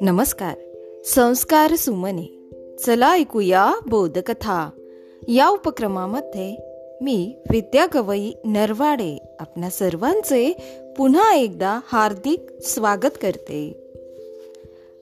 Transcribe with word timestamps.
नमस्कार. 0.00 0.54
संस्कार 1.04 1.76
सुमने. 1.76 2.50
चला 2.86 3.14
ऐकूया 3.14 3.72
बोधकथा. 3.86 4.70
या 5.28 5.48
उपक्रमामध्ये 5.48 6.56
मी 7.02 7.34
विद्या 7.50 7.86
गवई 7.94 8.32
नरवाडे 8.44 9.36
आपल्या 9.38 9.70
सर्वांचे 9.70 10.56
पुन्हा 10.96 11.34
एकदा 11.34 11.80
हार्दिक 11.84 12.46
स्वागत 12.62 13.18
करते. 13.22 13.90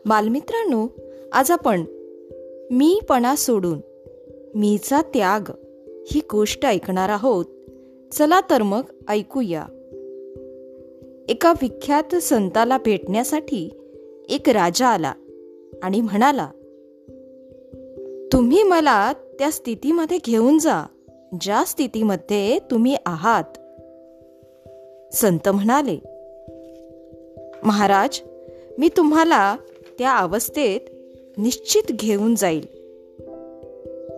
बालमित्रांनो 0.07 0.87
आज 1.33 1.51
आपण 1.51 1.81
मीपणा 2.71 3.37
सोडून 3.37 3.81
मीचा 4.55 5.03
त्याग 5.03 5.51
ही 6.13 6.21
गोष्ट 6.33 6.67
ऐकणार 6.67 7.09
आहोत. 7.09 7.45
चला 8.13 8.41
तर 8.51 8.63
मग 8.63 8.83
ऐकूया. 9.09 9.67
एका 11.29 11.53
विख्यात 11.63 12.15
संताला 12.15 12.79
भेटण्यासाठी 12.79 13.71
एक 14.29 14.49
राजा 14.49 14.87
आला 14.87 15.13
आणि 15.83 16.01
म्हणाला 16.01 16.51
तुम्ही 18.33 18.63
मला 18.63 19.13
त्या 19.13 19.51
स्थितीमध्ये 19.51 20.19
घेऊन 20.27 20.59
जा 20.59 20.87
ज्या 21.41 21.65
स्थितीमध्ये 21.67 22.59
तुम्ही 22.59 22.97
आहात. 23.07 23.45
संत 25.15 25.49
म्हणाले 25.49 25.99
महाराज 27.63 28.21
मी 28.79 28.89
तुम्हाला 28.97 29.57
त्या 29.99 30.17
अवस्थेत 30.17 30.81
निश्चित 31.39 31.93
घेऊन 31.93 32.35
जाईल. 32.35 32.67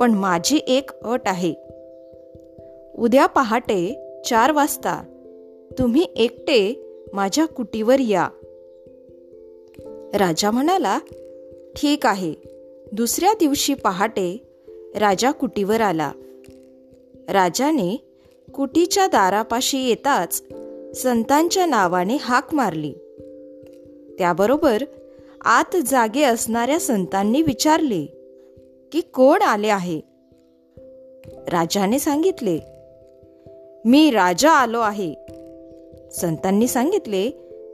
पण 0.00 0.10
माझी 0.10 0.60
एक 0.68 0.90
अट 1.02 1.20
आहे. 1.26 1.54
उद्या 2.98 3.26
पहाटे 3.26 4.00
चार 4.24 4.52
वाजता 4.52 5.02
तुम्ही 5.78 6.06
एकटे 6.16 6.84
माझ्या 7.12 7.46
कुटीवर 7.46 8.00
या. 8.00 8.28
राजा 10.14 10.50
म्हणाला 10.50 10.98
ठीक 11.76 12.06
आहे. 12.06 12.34
दुसऱ्या 12.92 13.32
दिवशी 13.34 13.74
पहाटे 13.74 14.42
राजा 14.96 15.30
कुटीवर 15.30 15.80
आला. 15.80 16.12
राजाने 17.28 17.96
कुटीच्या 18.54 19.06
दारापाशी 19.06 19.88
येताच 19.88 20.42
संतांच्या 20.94 21.66
नावाने 21.66 22.16
हाक 22.20 22.54
मारली. 22.54 22.92
त्याबरोबर 24.18 24.82
आत 25.44 25.76
जागे 25.86 26.22
असणाऱ्या 26.22 26.80
संतांनी 26.80 27.42
विचारले 27.42 28.06
की 28.92 29.00
कोण 29.00 29.42
आले 29.42 29.68
आहे? 29.68 30.00
राजाने 31.26 31.98
सांगितले 31.98 32.58
मी 33.84 34.10
राजा 34.10 34.50
आलो 34.50 34.80
आहे. 34.80 35.14
संतांनी 36.12 36.68
सांगितले 36.68 37.30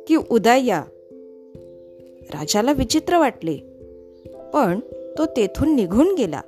की 0.08 0.16
उद्या 0.30 0.56
या. 0.56 0.84
राजाला 2.34 2.72
विचित्र 2.72 3.18
वाटले 3.18 3.56
पण 4.52 4.80
तो 5.18 5.24
तेथून 5.24 5.74
निघून 5.74 6.14
गेला. 6.14 6.40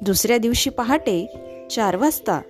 दुसऱ्या 0.00 0.38
दिवशी 0.38 0.70
पहाटे 0.70 1.26
चार 1.70 1.96
वाजता 1.96 2.40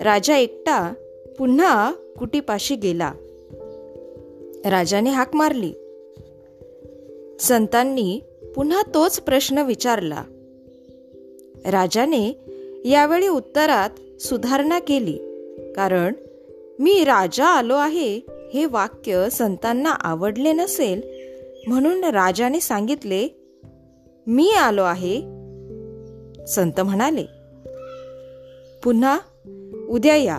राजा 0.00 0.36
एकटा 0.36 0.94
पुन्हा 1.38 1.92
कुटीपाशी 2.18 2.76
गेला. 2.76 3.12
राजाने 4.64 5.10
हाक 5.10 5.34
मारली. 5.34 5.72
संतांनी 7.40 8.20
पुन्हा 8.56 8.82
तोच 8.94 9.20
प्रश्न 9.20 9.58
विचारला. 9.58 10.24
राजाने 11.64 12.36
यावेळी 12.84 13.28
उत्तरात 13.28 14.22
सुधारणा 14.22 14.78
केली 14.78 15.18
कारण 15.76 16.12
मी 16.78 17.04
राजा 17.04 17.46
आलो 17.46 17.74
आहे 17.74 18.20
हे 18.54 18.64
वाक्य 18.64 19.28
संतांना 19.32 19.90
आवडले 19.90 20.52
नसेल 20.52 21.00
म्हणून 21.66 22.04
राजाने 22.04 22.60
सांगितले 22.60 23.28
मी 24.26 24.52
आलो 24.52 24.82
आहे. 24.82 25.20
संत 26.46 26.80
म्हणाले 26.80 27.24
पुन्हा 28.84 29.18
उद्या 29.88 30.16
या. 30.16 30.38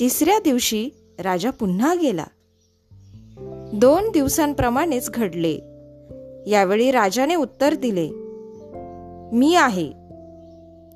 तिसऱ्या 0.00 0.38
दिवशी 0.38 0.90
राजा 1.18 1.50
पुन्हा 1.50 1.94
गेला. 1.94 2.24
दोन 3.72 4.10
दिवसांप्रमाणेच 4.10 5.10
घडले. 5.10 5.54
यावेळी 6.50 6.90
राजाने 6.90 7.34
उत्तर 7.34 7.74
दिले 7.74 8.10
मी 9.36 9.54
आहे. 9.54 9.92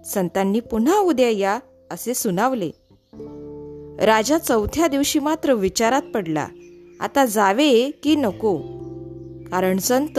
संतांनी 0.04 0.60
पुन्हा 0.60 0.98
उद्या 0.98 1.30
या 1.30 1.58
असे 1.90 2.14
सुनावले. 2.14 2.70
राजा 4.04 4.38
चौथ्या 4.38 4.88
दिवशी 4.88 5.18
मात्र 5.18 5.52
विचारात 5.52 6.02
पडला 6.14 6.48
आता 7.00 7.24
जावे 7.24 7.90
की 8.02 8.14
नको? 8.14 8.56
कारण 9.50 9.78
संत 9.78 10.18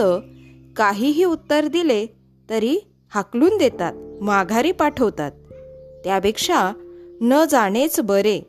काहीही 0.76 1.24
उत्तर 1.24 1.66
दिले 1.66 2.06
तरी 2.50 2.78
हाकलून 3.14 3.58
देतात 3.58 4.22
माघारी 4.22 4.72
पाठवतात. 4.72 5.32
त्यापेक्षा 6.04 6.72
न 7.20 7.44
जाणेच 7.50 8.00
बरे 8.00 8.40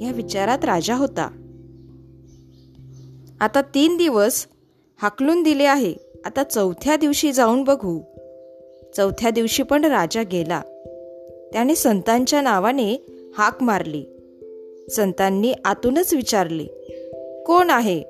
या 0.00 0.10
विचारात 0.10 0.64
राजा 0.64 0.94
होता. 0.94 1.30
आता 3.40 3.62
तीन 3.62 3.96
दिवस 3.96 4.46
हाकलून 5.02 5.42
दिले 5.42 5.64
आहे 5.64 5.94
आता 6.24 6.42
चौथ्या 6.42 6.96
दिवशी 6.96 7.32
जाऊन 7.32 7.64
बघू. 7.64 8.00
चौथ्या 8.96 9.30
दिवशी 9.30 9.62
पण 9.62 9.84
राजा 9.84 10.22
गेला. 10.22 10.60
त्याने 11.52 11.74
संतांच्या 11.74 12.40
नावाने 12.40 13.06
हाक 13.38 13.62
मारली. 13.62 14.04
संतांनी 14.90 15.52
आतूनच 15.64 16.14
विचारले 16.14 16.64
कोण 17.46 17.70
आहे? 17.70 18.02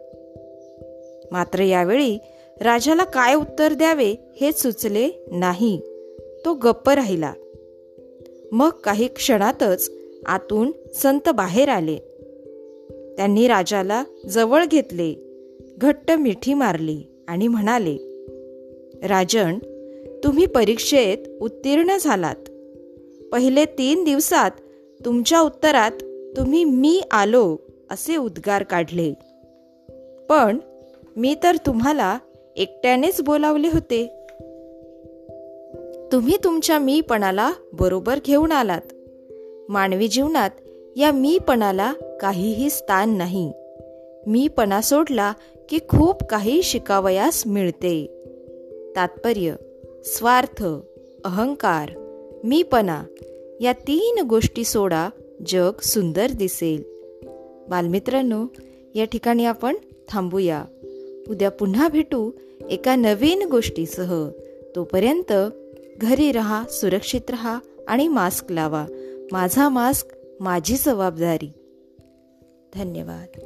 मात्र 1.30 1.60
यावेळी 1.60 2.18
राजाला 2.60 3.04
काय 3.04 3.34
उत्तर 3.34 3.72
द्यावे 3.72 4.14
हे 4.40 4.52
सुचले 4.52 5.10
नाही. 5.30 5.80
तो 6.44 6.54
गप्प 6.54 6.90
राहिला. 6.90 7.32
मग 8.52 8.68
काही 8.68 9.06
क्षणातच 9.06 9.92
आतून 10.26 10.72
संत 10.94 11.28
बाहेर 11.28 11.68
आले. 11.68 11.96
त्यांनी 13.16 13.48
राजाला 13.48 14.04
जवळ 14.28 14.64
घेतले 14.64 15.14
घट्ट 15.78 16.10
मिठी 16.10 16.54
मारली 16.54 17.02
आणि 17.28 17.48
म्हणाले 17.48 17.96
राजन 19.08 19.58
तुम्ही 20.24 20.46
परीक्षेत 20.46 21.18
उत्तीर्ण 21.40 21.96
झालात. 22.00 22.48
पहिले 23.32 23.64
तीन 23.64 24.04
दिवसात 24.04 24.50
तुमच्या 25.04 25.40
उत्तरात 25.40 26.04
तुम्ही 26.36 26.64
मी 26.64 27.02
आलो 27.10 27.56
असे 27.90 28.16
उद्गार 28.16 28.62
काढले. 28.62 29.12
पण 30.28 30.58
मी 31.16 31.36
तर 31.42 31.56
तुम्हाला 31.56 32.18
एकट्यानेच 32.56 33.22
बोलावले 33.22 33.68
होते. 33.68 34.06
तुम्ही 36.12 36.36
तुमच्या 36.44 36.78
मीपणाला 36.78 37.52
बरोबर 37.72 38.18
घेऊन 38.26 38.52
आलात. 38.52 38.80
मानवी 39.68 40.08
जीवनात 40.08 40.50
या 40.96 41.12
मीपणाला 41.12 41.92
काहीही 42.20 42.70
स्थान 42.70 43.10
नाही. 43.10 43.52
मीपणा 44.26 44.80
सोडला 44.80 45.32
की 45.68 45.78
खूप 45.88 46.24
काही 46.24 46.62
शिकावयास 46.62 47.46
मिळते. 47.46 48.06
तात्पर्य 48.96 49.54
स्वार्थ 50.04 50.64
अहंकार 51.24 51.90
मीपणा 52.44 53.02
या 53.60 53.72
तीन 53.72 54.22
गोष्टी 54.26 54.64
सोडा 54.64 55.08
जग 55.46 55.80
सुंदर 55.80 56.30
दिसेल. 56.30 56.82
बालमित्रांनो 57.68 58.46
या 58.94 59.04
ठिकाणी 59.04 59.44
आपण 59.44 59.76
थांबूया. 60.08 60.64
उद्या 61.30 61.50
पुन्हा 61.50 61.88
भेटू 61.88 62.30
एका 62.70 62.96
नवीन 62.96 63.48
गोष्टीसह. 63.50 64.28
तोपर्यंत 64.76 65.32
घरी 65.98 66.32
रहा 66.32 66.64
सुरक्षित 66.68 67.30
रहा 67.30 67.58
आणि 67.88 68.08
मास्क 68.08 68.52
लावा. 68.52 68.86
माझा 69.32 69.68
मास्क 69.68 70.06
माझी 70.40 70.76
जबाबदारी. 70.76 71.52
धन्यवाद. 72.74 73.40